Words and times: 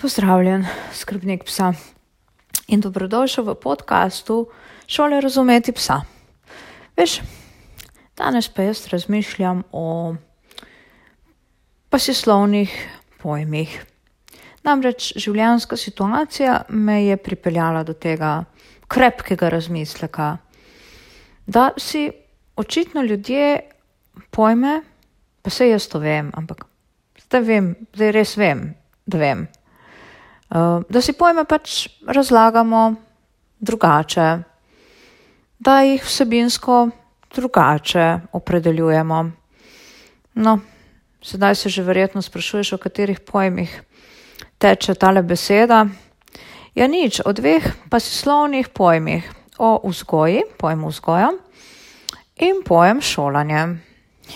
Pozdravljen, 0.00 0.64
skrbnik 0.96 1.42
psa 1.44 1.74
in 2.72 2.80
dobrodošel 2.80 3.44
v 3.44 3.54
podkastu 3.60 4.46
Šole 4.88 5.20
razumeti 5.20 5.74
psa. 5.76 5.98
Veš, 6.96 7.18
danes 8.16 8.48
pa 8.48 8.64
jaz 8.64 8.86
razmišljam 8.88 9.60
o 9.72 10.14
pasislovnih 11.92 12.72
pojmih. 13.20 13.76
Namreč 14.64 15.12
življenjska 15.20 15.76
situacija 15.76 16.62
me 16.68 17.04
je 17.04 17.20
pripeljala 17.20 17.84
do 17.84 17.92
tega 17.92 18.46
krepkega 18.88 19.52
razmisleka, 19.52 20.32
da 21.44 21.70
si 21.76 22.08
očitno 22.56 23.04
ljudje 23.04 23.60
pojme, 24.30 24.80
pa 25.42 25.50
se 25.50 25.68
jaz 25.68 25.92
to 25.92 26.00
vem, 26.00 26.32
ampak 26.32 26.64
zdaj 27.28 27.48
vem, 27.52 27.74
zdaj 27.92 28.16
res 28.16 28.38
vem, 28.40 28.70
da 29.04 29.26
vem. 29.28 29.48
Uh, 30.50 30.82
da 30.90 30.98
si 30.98 31.12
pojme 31.12 31.44
pač 31.46 31.88
razlagamo 32.06 32.94
drugače, 33.60 34.42
da 35.58 35.80
jih 35.86 36.02
vsebinsko 36.02 36.88
drugače 37.34 38.20
opredeljujemo. 38.32 39.30
No, 40.34 40.58
sedaj 41.22 41.54
se 41.54 41.68
že 41.68 41.82
verjetno 41.82 42.22
sprašuješ, 42.22 42.72
o 42.72 42.78
katerih 42.78 43.20
pojmih 43.20 43.82
teče 44.58 44.94
tale 44.94 45.22
beseda. 45.22 45.86
Ja, 46.74 46.86
nič, 46.86 47.20
o 47.24 47.32
dveh 47.32 47.64
pasislovnih 47.90 48.68
pojmih, 48.68 49.30
o 49.58 49.80
vzgoji, 49.88 50.42
pojmu 50.58 50.88
vzgoja 50.88 51.30
in 52.36 52.62
pojem 52.66 53.00
šolanje. 53.02 53.66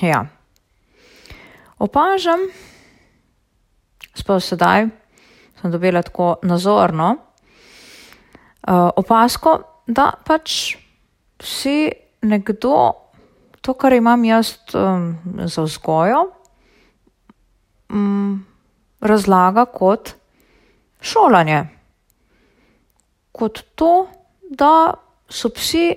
Ja. 0.02 0.26
Opažam, 1.78 2.38
sploh 4.14 4.42
sedaj, 4.42 4.88
sem 5.64 5.72
dobila 5.72 6.02
tako 6.02 6.36
nazorno 6.42 7.16
uh, 8.68 8.90
opasko, 8.96 9.54
da 9.86 10.10
pač 10.26 10.76
si 11.40 11.88
nekdo 12.20 12.92
to, 13.64 13.72
kar 13.72 13.96
imam 13.96 14.24
jaz 14.28 14.58
um, 14.76 15.16
za 15.48 15.64
vzgojo, 15.64 16.20
um, 17.88 18.44
razlaga 19.00 19.64
kot 19.64 20.12
šolanje. 21.00 21.62
Kot 23.32 23.64
to, 23.74 24.06
da 24.50 24.92
so 25.28 25.48
psi 25.48 25.88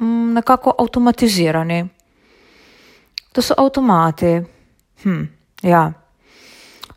um, 0.00 0.34
nekako 0.34 0.74
avtomatizirani, 0.78 1.84
da 3.34 3.42
so 3.42 3.54
avtomati. 3.58 4.40
Hm, 5.06 5.26
ja. 5.62 5.92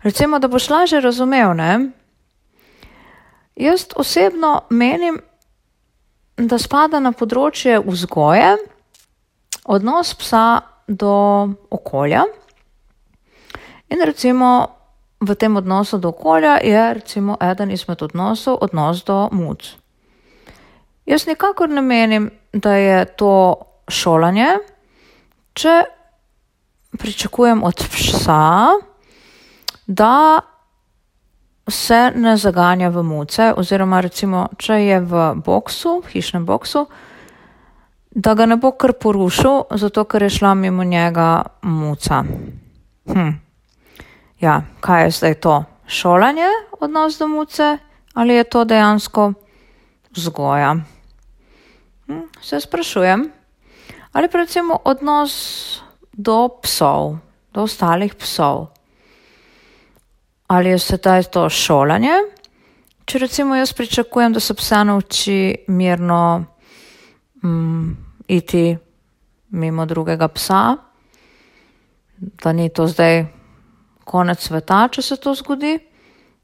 Recimo, 0.06 0.40
da 0.40 0.48
boš 0.48 0.70
lažje 0.70 1.00
razumel, 1.02 1.54
ne? 1.58 1.90
Jaz 3.56 3.88
osebno 3.96 4.62
menim, 4.70 5.18
da 6.38 6.60
spada 6.62 7.00
na 7.02 7.10
področje 7.10 7.80
vzgoje, 7.82 8.52
odnos 9.66 10.14
psa 10.14 10.62
do 10.86 11.16
okolja. 11.74 12.22
In 13.90 14.06
recimo 14.06 14.52
v 15.26 15.34
tem 15.34 15.58
odnosu 15.58 15.98
do 15.98 16.14
okolja 16.14 16.60
je 16.62 16.86
recimo 17.02 17.42
eden 17.42 17.74
izmed 17.74 18.06
odnosov 18.06 18.62
odnos 18.62 19.02
do 19.10 19.30
muc. 19.34 19.74
Jaz 21.10 21.26
nikakor 21.26 21.70
ne 21.70 21.82
menim, 21.82 22.30
da 22.54 22.78
je 22.78 23.06
to 23.18 23.34
šolanje, 23.90 24.58
če 25.58 25.80
pričakujem 26.94 27.64
od 27.64 27.90
psa, 27.90 28.76
da 29.88 30.40
se 31.68 32.12
ne 32.16 32.38
zaganja 32.38 32.90
v 32.90 33.04
muce, 33.04 33.54
oziroma 33.58 34.02
recimo, 34.02 34.48
če 34.58 34.74
je 34.74 35.00
v 35.02 35.24
boksu, 35.46 36.02
v 36.06 36.14
hišnem 36.14 36.46
boksu, 36.46 36.86
da 38.16 38.34
ga 38.34 38.46
ne 38.46 38.58
bo 38.58 38.72
kar 38.72 38.94
porušil, 38.94 39.66
zato 39.76 40.06
ker 40.06 40.24
je 40.24 40.30
šla 40.30 40.54
mimo 40.54 40.84
njega 40.84 41.44
muca. 41.62 42.24
Hm. 43.10 43.34
Ja, 44.42 44.62
kaj 44.80 45.04
je 45.04 45.12
zdaj 45.12 45.36
to? 45.42 45.64
Šolanje 45.88 46.48
odnos 46.82 47.20
do 47.20 47.28
muce 47.28 47.78
ali 48.14 48.34
je 48.34 48.44
to 48.44 48.64
dejansko 48.66 49.34
vzgoja? 50.16 50.76
Hm, 52.08 52.22
se 52.42 52.60
sprašujem. 52.60 53.32
Ali 54.12 54.30
pa 54.32 54.38
recimo 54.38 54.80
odnos 54.84 55.82
do 56.14 56.48
psov, 56.64 57.18
do 57.54 57.68
ostalih 57.68 58.16
psov 58.16 58.75
ali 60.48 60.70
je 60.70 60.80
sedaj 60.80 61.24
to 61.24 61.50
šolanje. 61.50 62.14
Če 63.06 63.20
recimo 63.20 63.56
jaz 63.56 63.74
pričakujem, 63.74 64.34
da 64.34 64.40
se 64.40 64.54
psa 64.54 64.84
nauči 64.84 65.56
mirno 65.68 66.44
mm, 67.44 67.92
iti 68.28 68.78
mimo 69.50 69.86
drugega 69.86 70.28
psa, 70.28 70.76
da 72.18 72.54
ni 72.54 72.70
to 72.70 72.88
zdaj 72.88 73.26
konec 74.04 74.42
sveta, 74.42 74.88
če 74.92 75.02
se 75.02 75.18
to 75.18 75.34
zgodi, 75.36 75.80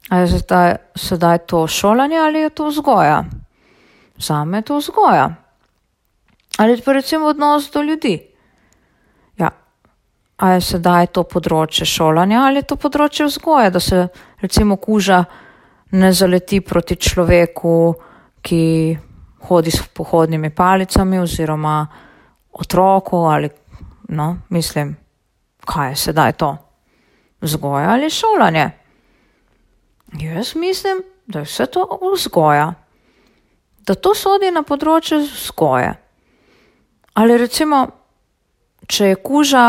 ali 0.08 0.22
je 0.22 0.38
sedaj, 0.38 0.74
sedaj 0.94 1.38
to 1.46 1.66
šolanje 1.66 2.18
ali 2.18 2.38
je 2.38 2.50
to 2.50 2.68
vzgoja. 2.68 3.24
Zame 4.18 4.58
je 4.58 4.62
to 4.62 4.78
vzgoja. 4.78 5.34
Ali 6.58 6.82
pa 6.84 6.92
recimo 6.92 7.26
odnos 7.26 7.70
do 7.72 7.82
ljudi. 7.82 8.31
A 10.42 10.56
je 10.56 10.64
sedaj 10.66 11.12
to 11.14 11.22
področje 11.22 11.86
šolanja 11.86 12.40
ali 12.48 12.62
je 12.62 12.68
to 12.72 12.76
področje 12.76 13.28
vzgoje, 13.28 13.70
da 13.70 13.80
se 13.80 14.08
recimo 14.42 14.76
kuža 14.76 15.22
ne 15.92 16.10
zaleti 16.12 16.58
proti 16.60 16.96
človeku, 16.96 17.74
ki 18.42 18.64
hodi 19.46 19.70
s 19.70 19.86
pohodnimi 19.94 20.50
palicami 20.50 21.20
oziroma 21.22 21.86
otroku 22.52 23.22
ali, 23.30 23.50
no, 24.08 24.36
mislim, 24.50 24.96
kaj 25.64 25.92
je 25.92 25.96
sedaj 25.96 26.32
to? 26.32 26.50
Vzgoja 27.42 27.90
ali 27.94 28.10
šolanje? 28.10 28.66
Jaz 30.20 30.54
mislim, 30.54 31.02
da 31.26 31.38
je 31.38 31.44
vse 31.44 31.66
to 31.66 31.86
vzgoja. 32.14 32.74
Da 33.86 33.94
to 33.94 34.14
sodi 34.14 34.50
na 34.50 34.62
področje 34.62 35.18
vzgoje. 35.22 35.94
Ali 37.14 37.38
recimo, 37.38 37.86
če 38.86 39.12
je 39.12 39.16
kuža 39.22 39.64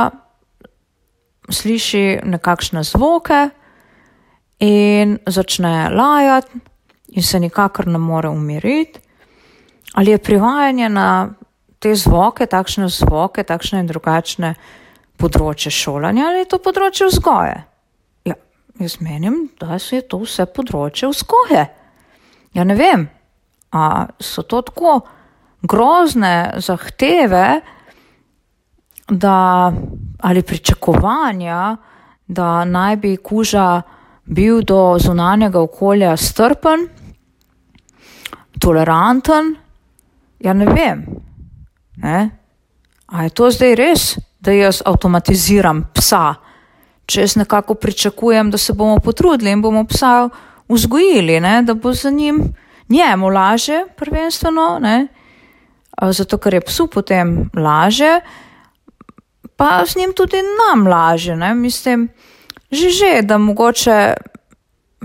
sliši 1.49 2.19
nekakšne 2.23 2.83
zvoke 2.83 3.49
in 4.59 5.17
začne 5.27 5.89
lajati 5.89 6.59
in 7.13 7.23
se 7.23 7.39
nikakor 7.39 7.87
ne 7.87 7.97
more 7.97 8.29
umiriti, 8.29 8.99
ali 9.93 10.11
je 10.11 10.17
privajanje 10.17 10.89
na 10.89 11.29
te 11.79 11.95
zvoke, 11.95 12.45
takšne 12.45 12.87
zvoke, 12.89 13.43
takšne 13.43 13.83
in 13.83 13.87
drugačne 13.87 14.53
področje 15.19 15.71
šolanja 15.71 16.25
ali 16.29 16.43
je 16.43 16.49
to 16.53 16.59
področje 16.63 17.09
vzgoje. 17.11 17.57
Ja, 18.25 18.35
jaz 18.79 18.97
menim, 19.01 19.49
da 19.59 19.77
je 19.77 20.01
to 20.01 20.23
vse 20.23 20.47
področje 20.49 21.11
vzgoje. 21.11 21.67
Ja, 22.53 22.63
ne 22.63 22.75
vem, 22.77 23.09
a 23.73 24.07
so 24.21 24.43
to 24.45 24.61
tako 24.61 25.01
grozne 25.63 26.53
zahteve, 26.61 27.61
da 29.09 29.71
ali 30.23 30.41
pričakovanja, 30.41 31.77
da 32.27 32.65
naj 32.65 32.95
bi 32.95 33.17
kuža 33.17 33.81
bil 34.25 34.61
do 34.61 34.97
zunanjega 34.99 35.61
okolja 35.61 36.17
strpen, 36.17 36.87
toleranten. 38.59 39.55
Ja, 40.39 40.53
ne 40.53 40.65
vem. 40.65 41.05
Ne? 41.95 42.29
A 43.05 43.23
je 43.23 43.29
to 43.29 43.51
zdaj 43.51 43.75
res, 43.75 44.05
da 44.39 44.55
jaz 44.55 44.81
avtomatiziram 44.85 45.83
psa, 45.93 46.35
če 47.05 47.25
jaz 47.27 47.35
nekako 47.35 47.75
pričakujem, 47.75 48.51
da 48.51 48.57
se 48.57 48.73
bomo 48.73 48.99
potrudili 49.03 49.51
in 49.51 49.61
bomo 49.61 49.83
psa 49.87 50.29
vzgojili, 50.71 51.39
ne? 51.39 51.61
da 51.67 51.73
bo 51.73 51.93
za 51.93 52.09
njim 52.09 52.39
njemu 52.89 53.29
laže, 53.29 53.83
prvenstveno, 53.97 54.79
ne? 54.79 55.07
zato 56.11 56.37
ker 56.37 56.53
je 56.53 56.61
psu 56.61 56.87
potem 56.87 57.49
laže 57.55 58.19
pa 59.69 59.85
s 59.85 59.95
njim 59.95 60.13
tudi 60.15 60.37
nam 60.59 60.87
laže. 60.87 61.35
Ne? 61.35 61.55
Mislim, 61.55 62.09
že 62.71 62.89
že, 62.89 63.21
da 63.21 63.37
mogoče 63.37 64.13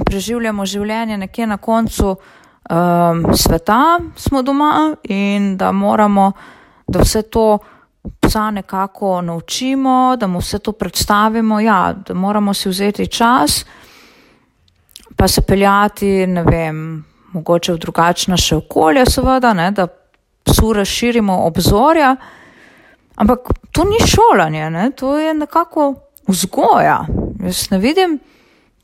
preživljamo 0.06 0.66
življenje 0.66 1.18
nekje 1.18 1.46
na 1.46 1.56
koncu 1.56 2.16
um, 2.16 3.24
sveta, 3.34 3.98
smo 4.16 4.42
doma 4.42 4.94
in 5.02 5.56
da 5.56 5.72
moramo, 5.72 6.32
da 6.86 7.02
vse 7.02 7.22
to 7.22 7.58
psa 8.20 8.50
nekako 8.50 9.20
naučimo, 9.22 10.16
da 10.16 10.26
mu 10.26 10.38
vse 10.38 10.58
to 10.58 10.72
predstavimo, 10.72 11.60
ja, 11.60 11.94
da 12.06 12.14
moramo 12.14 12.54
si 12.54 12.68
vzeti 12.68 13.06
čas, 13.06 13.64
pa 15.16 15.28
se 15.28 15.42
peljati, 15.42 16.26
ne 16.26 16.42
vem, 16.42 17.04
mogoče 17.32 17.72
v 17.72 17.78
drugačna 17.78 18.36
še 18.36 18.56
okolja, 18.56 19.04
seveda, 19.06 19.52
ne? 19.54 19.70
da 19.70 19.88
psu 20.44 20.72
razširimo 20.72 21.42
obzorja. 21.46 22.16
Ampak 23.18 23.38
to 23.72 23.84
ni 23.84 23.98
šolanje, 24.06 24.70
ne? 24.70 24.90
to 24.90 25.18
je 25.18 25.34
nekako 25.34 25.94
vzgoja. 26.28 27.06
Jaz 27.42 27.70
ne 27.70 27.78
vidim 27.78 28.18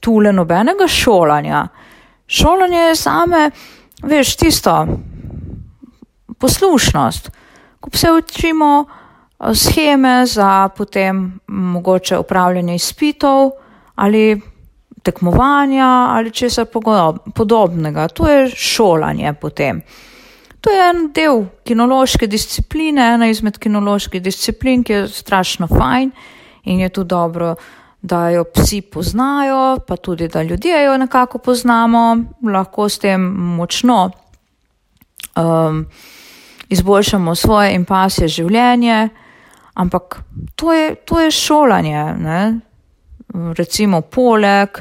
tule 0.00 0.32
nobenega 0.32 0.88
šolanja. 0.88 1.68
Šolanje 2.26 2.78
je 2.78 2.96
same, 2.96 3.50
veš, 4.02 4.36
tisto 4.36 4.86
poslušnost, 6.38 7.30
ko 7.80 7.90
se 7.92 8.10
učimo 8.12 8.84
eh, 8.84 9.54
scheme 9.54 10.26
za 10.26 10.68
potem 10.76 11.40
mogoče 11.46 12.18
upravljanje 12.18 12.74
izpitov 12.74 13.50
ali 13.94 14.40
tekmovanja 15.02 15.86
ali 16.10 16.30
česa 16.30 16.64
podobnega. 17.34 18.08
To 18.08 18.28
je 18.28 18.50
šolanje 18.50 19.34
potem. 19.40 19.82
To 20.64 20.70
je 20.72 20.84
en 20.90 21.08
del 21.12 21.42
kinološke 21.68 22.26
discipline, 22.26 23.02
ena 23.14 23.26
izmed 23.28 23.58
kinoloških 23.60 24.22
disciplin, 24.24 24.84
ki 24.84 24.92
je 24.92 25.08
strašno 25.12 25.68
fajn 25.68 26.12
in 26.64 26.80
je 26.80 26.88
tu 26.88 27.04
dobro, 27.04 27.54
da 28.00 28.28
jo 28.32 28.44
psi 28.44 28.80
poznajo, 28.80 29.78
pa 29.86 29.96
tudi, 29.96 30.28
da 30.28 30.42
ljudje 30.42 30.84
jo 30.84 30.96
nekako 30.98 31.38
poznamo, 31.38 32.16
lahko 32.52 32.88
s 32.88 32.98
tem 32.98 33.20
močno 33.56 34.10
um, 35.36 35.84
izboljšamo 36.68 37.34
svoje 37.34 37.74
in 37.74 37.84
pasje 37.84 38.28
življenje, 38.28 39.08
ampak 39.74 40.22
to 40.56 40.72
je, 40.72 40.94
to 40.94 41.20
je 41.20 41.30
šolanje, 41.30 42.04
ne? 42.18 42.40
recimo 43.58 44.00
poleg, 44.00 44.80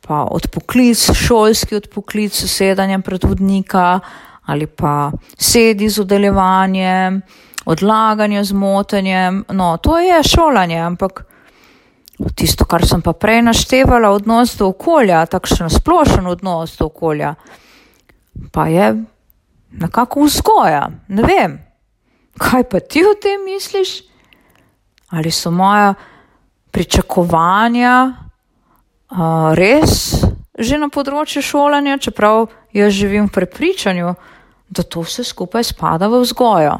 pa 0.00 0.24
odpoklic, 0.30 1.10
šolski 1.14 1.76
odpoklic, 1.76 2.34
sedanjem 2.34 3.02
predvodnika 3.02 4.00
ali 4.46 4.66
pa 4.66 5.12
sedi 5.38 5.88
z 5.88 5.98
udelevanjem, 6.02 7.22
odlaganje 7.64 8.44
z 8.44 8.52
motenjem. 8.52 9.44
No, 9.48 9.76
to 9.76 9.98
je 9.98 10.22
šolanje, 10.22 10.78
ampak 10.78 11.24
tisto, 12.34 12.64
kar 12.64 12.86
sem 12.86 13.02
pa 13.02 13.12
prej 13.12 13.42
naštevala, 13.42 14.10
odnos 14.10 14.56
do 14.58 14.70
okolja, 14.70 15.26
takšen 15.26 15.70
splošen 15.70 16.26
odnos 16.26 16.76
do 16.78 16.86
okolja, 16.86 17.34
pa 18.52 18.66
je 18.66 18.94
nekako 19.72 20.26
vzgoja. 20.26 20.88
Ne 21.08 21.22
vem, 21.22 21.58
kaj 22.38 22.68
pa 22.70 22.80
ti 22.80 23.04
o 23.06 23.14
tem 23.14 23.44
misliš? 23.44 24.02
Ali 25.12 25.30
so 25.30 25.50
moja 25.50 25.94
pričakovanja 26.72 27.94
uh, 29.12 29.52
res 29.54 30.24
že 30.58 30.76
na 30.78 30.88
področju 30.92 31.42
šolanja, 31.42 31.96
čeprav 31.98 32.44
jaz 32.72 32.92
živim 32.92 33.28
v 33.28 33.32
prepričanju, 33.32 34.14
da 34.68 34.82
to 34.82 35.00
vse 35.00 35.24
skupaj 35.24 35.64
spada 35.64 36.08
v 36.08 36.22
vzgojo. 36.22 36.78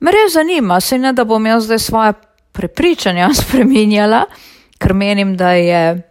Me 0.00 0.12
res 0.12 0.32
zanima, 0.34 0.80
se 0.80 0.98
ne 0.98 1.12
da 1.12 1.24
bom 1.24 1.46
jaz 1.46 1.64
zdaj 1.64 1.78
svoje 1.78 2.12
prepričanja 2.52 3.30
spremenjala, 3.42 4.24
ker 4.78 4.94
menim, 4.94 5.36
da 5.36 5.52
je 5.52 6.02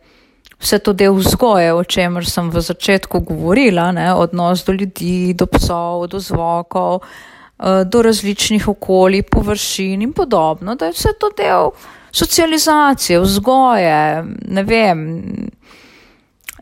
vse 0.62 0.80
to 0.80 0.94
del 0.94 1.16
vzgoje, 1.18 1.74
o 1.74 1.84
čemer 1.84 2.26
sem 2.26 2.50
v 2.50 2.62
začetku 2.62 3.20
govorila, 3.26 3.92
ne, 3.92 4.14
odnos 4.14 4.66
do 4.66 4.74
ljudi, 4.74 5.34
do 5.34 5.46
psov, 5.50 6.08
do 6.08 6.20
zvokov, 6.20 7.02
eh, 7.02 7.84
do 7.86 8.02
različnih 8.02 8.68
okolij, 8.68 9.24
površin 9.24 10.02
in 10.02 10.14
podobno, 10.14 10.76
da 10.76 10.86
je 10.86 10.98
vse 10.98 11.14
to 11.20 11.32
del 11.38 11.74
socializacije, 12.12 13.20
vzgoje, 13.20 14.24
ne 14.48 14.64
vem, 14.64 15.24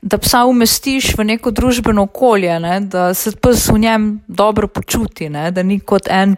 da 0.02 0.18
psa 0.18 0.46
umestiš 0.46 1.14
v 1.18 1.24
neko 1.24 1.52
družbeno 1.52 2.04
okolje, 2.08 2.60
ne, 2.60 2.80
da 2.80 3.14
se 3.14 3.32
pes 3.32 3.68
v 3.70 3.80
njem 3.80 4.10
dobro 4.28 4.68
počuti, 4.68 5.30
ne, 5.30 5.52
da 5.52 5.64
ni 5.64 5.80
kot 5.80 6.08
en 6.08 6.36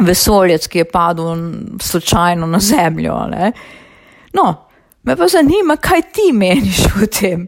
vesoljec, 0.00 0.66
ki 0.66 0.78
je 0.78 0.90
padel 0.90 1.36
slučajno 1.80 2.46
na 2.46 2.58
zemljo. 2.58 3.16
Ne. 3.30 3.52
No, 4.34 4.68
me 5.02 5.16
pa 5.16 5.28
zanima, 5.28 5.76
kaj 5.76 6.02
ti 6.12 6.32
meniš 6.32 6.86
o 7.02 7.06
tem. 7.06 7.46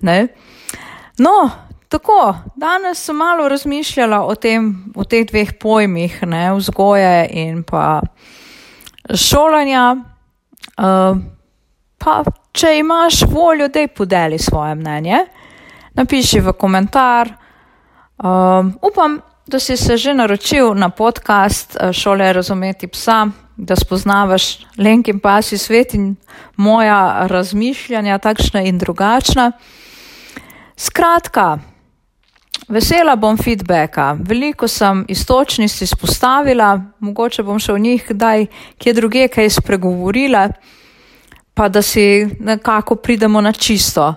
Ne. 0.00 0.28
No, 1.18 1.50
tako, 1.88 2.34
danes 2.56 3.04
sem 3.04 3.16
malo 3.16 3.48
razmišljala 3.48 4.22
o, 4.24 4.34
tem, 4.34 4.92
o 4.96 5.04
teh 5.04 5.26
dveh 5.26 5.52
pojmih, 5.60 6.22
ne, 6.22 6.52
vzgoje 6.54 7.28
in 7.30 7.62
pa 7.62 8.00
šolanja. 9.14 9.96
Uh, 10.78 11.18
pa 11.98 12.22
če 12.58 12.78
imaš 12.78 13.22
voljo, 13.30 13.68
da 13.68 13.86
podeli 13.86 14.38
svoje 14.38 14.74
mnenje, 14.74 15.18
napiši 15.94 16.40
v 16.40 16.52
komentar. 16.58 17.30
Um, 18.18 18.72
upam, 18.82 19.20
da 19.46 19.60
si 19.62 19.76
se 19.76 19.96
že 19.96 20.14
naročil 20.14 20.74
na 20.74 20.88
podcast 20.90 21.76
uh, 21.76 21.92
Šole 21.92 22.32
razumeti 22.32 22.88
psa, 22.88 23.28
da 23.56 23.76
spoznavaš 23.76 24.66
lenki 24.78 25.10
in 25.10 25.20
pasi 25.20 25.58
svet 25.58 25.94
in 25.94 26.16
moja 26.56 27.26
razmišljanja, 27.30 28.18
takšna 28.18 28.62
in 28.66 28.78
drugačna. 28.78 29.52
Skratka, 30.76 31.58
vesela 32.68 33.16
bom 33.16 33.38
feedbacka. 33.38 34.16
Veliko 34.20 34.68
sem 34.68 35.04
istočnic 35.08 35.80
izpostavila, 35.82 36.74
mogoče 36.98 37.42
bom 37.42 37.58
še 37.58 37.72
o 37.72 37.78
njih 37.78 38.04
kdaj 38.08 38.46
kje 38.78 38.92
druge 38.98 39.28
kaj 39.28 39.50
spregovorila 39.60 40.48
pa 41.58 41.68
da 41.68 41.82
si 41.82 42.28
nekako 42.40 42.94
pridemo 42.94 43.40
na 43.40 43.52
čisto, 43.52 44.14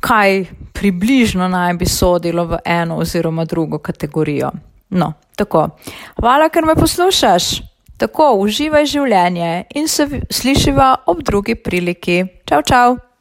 kaj 0.00 0.44
približno 0.72 1.48
naj 1.48 1.74
bi 1.74 1.86
sodilo 1.86 2.44
v 2.44 2.58
eno 2.64 2.96
oziroma 2.96 3.44
drugo 3.44 3.78
kategorijo. 3.78 4.50
No, 4.90 5.12
tako. 5.36 5.68
Hvala, 6.20 6.48
ker 6.48 6.64
me 6.64 6.74
poslušaš. 6.74 7.44
Tako, 7.96 8.34
uživaj 8.44 8.86
življenje 8.86 9.64
in 9.74 9.88
se 9.88 10.20
slišiva 10.30 10.94
ob 11.06 11.22
drugi 11.24 11.54
priliki. 11.54 12.24
Čau, 12.44 12.60
čau! 12.62 13.13